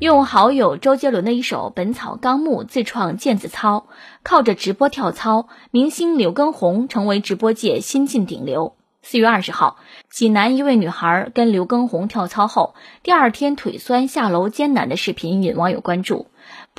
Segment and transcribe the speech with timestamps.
[0.00, 3.84] 用好友周杰伦的一首《本草纲目》自创毽子操，
[4.22, 8.76] 靠着直播跳操，明星刘畊宏成为直播界新晋顶流。
[9.02, 9.76] 四月二十号，
[10.08, 16.28] 济南一位女孩跟刘畊宏跳操后，第二天腿酸下楼艰难的视频引网友关注，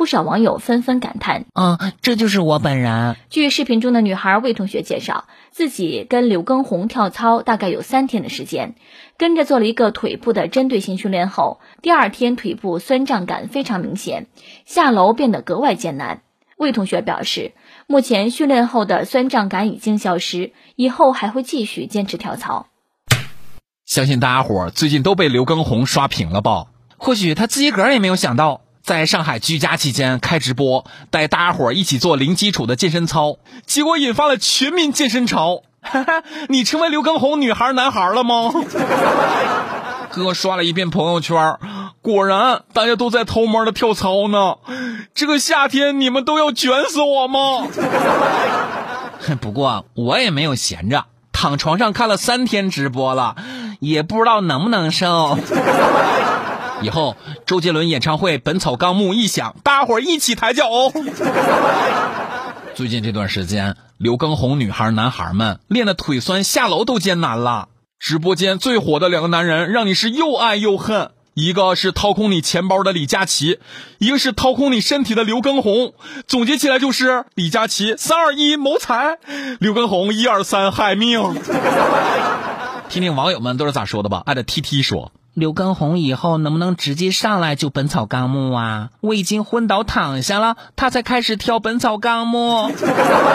[0.02, 8.73] 不少网友纷纷感叹：“嗯，这就是我本人。”据视频中的女孩魏同学介绍，自己跟刘畊宏跳操大概有三天的时间。
[9.15, 14.25] 跟着做了一个腿部的针对性训练后，第二天腿部酸胀感非常明显，
[14.65, 16.24] 下楼变得格外艰难。
[16.57, 17.52] 魏同学表示，
[17.86, 22.65] 目前训练后的酸胀感已经消失，以后还会继续坚持跳操。
[23.86, 26.65] 相信大家伙最近都被刘畊宏刷屏了吧？
[26.97, 35.63] 或许他自己个儿也没有想到，在上海居家期间开直播，带大家伙一起做零基础的健身操，结果引发了全民健身潮。
[36.49, 38.52] 你成为刘畊宏女孩男孩了吗？
[40.11, 41.55] 哥刷了一遍朋友圈，
[42.02, 44.55] 果然大家都在偷摸的跳操呢。
[45.13, 47.69] 这个夏天你们都要卷死我吗？
[49.39, 53.38] 不过我也没有闲着，躺床上看了三天直播了，
[53.79, 55.38] 也不知道能不能瘦。
[56.81, 57.15] 以后
[57.45, 60.91] 周杰伦演唱会《本草纲目》一响，大伙一起抬脚哦。
[62.75, 63.75] 最近这段时间。
[63.97, 67.67] 刘畊宏女孩、男孩们练的腿酸，下楼都艰难了。
[67.99, 71.11] 直播间最火的两个男人，让你是又爱又恨。
[71.35, 73.59] 一个是掏空你钱包的李佳琦，
[73.99, 75.93] 一个是掏空你身体的刘畊宏。
[76.25, 79.19] 总结起来就是：李佳琦三二一谋财，
[79.59, 81.21] 刘畊宏一二三害命。
[82.89, 84.23] 听听网友们都是咋说的吧？
[84.25, 85.11] 爱的 T T 说。
[85.33, 88.89] 刘畊宏以后能不能直接上来就《本草纲目》啊？
[88.99, 92.69] 我已经昏倒躺下了，他才开始跳《本草纲目》。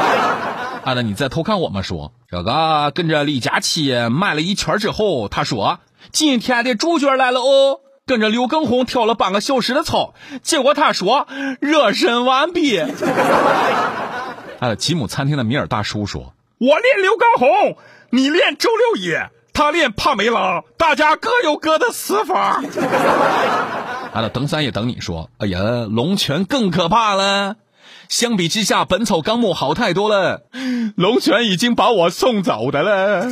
[0.84, 5.78] 阿德，你在偷看我们说这个跟着李佳琦卖了一圈之后，他说
[6.12, 11.26] 今天的主角来了哦，跟着刘畊宏跳了半个小时的操，结果他说
[11.60, 12.78] 热身完毕。
[14.60, 17.78] 哎，吉姆餐厅的米尔大叔说：“我练刘畊宏，
[18.10, 22.60] 你练周六野。”他练帕梅拉，大家各有各的死法。
[24.12, 25.30] 完了登山也等你说。
[25.38, 25.58] 哎呀，
[25.88, 27.56] 龙泉更可怕了。
[28.10, 30.42] 相比之下，《本草纲目》好太多了。
[30.94, 33.26] 龙泉已经把我送走的了。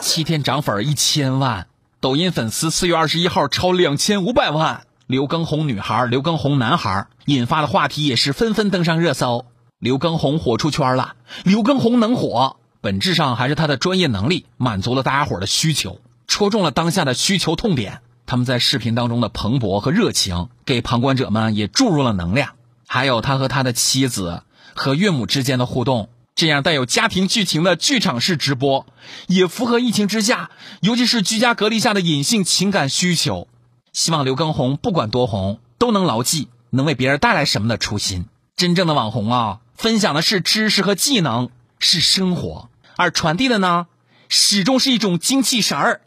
[0.00, 1.68] 七天涨粉一千万，
[2.00, 4.82] 抖音粉丝四月二十一号超两千五百万。
[5.06, 9.46] 刘畊宏女孩、刘畊宏男孩引发的话题也是纷纷登上热搜。
[9.78, 12.56] 刘畊宏火出圈了，刘畊宏能火。
[12.86, 18.00] 本质上还是他的专业能力满足了大家伙的需求，戳中了当下的需求痛点。
[18.26, 22.50] 他们在视频当中的蓬勃和热情，给旁观者们也注入了能量。
[22.86, 24.44] 还有他和他的妻子
[24.76, 28.86] 和岳母之间的互动，这样带有家庭剧情的剧场式直播，
[29.26, 33.48] 也符合疫情之下，尤其是居家隔离下的隐性情感需求。
[33.92, 38.26] 希望刘畊宏不管多红，都能牢记能为别人带来什么的初心。
[38.54, 42.68] 真正的网红啊，分享的是知识和技能，是生活。
[42.96, 43.86] 而传递的呢，
[44.28, 46.00] 始终是一种精气神儿。